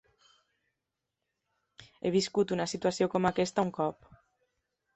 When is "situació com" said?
2.73-3.31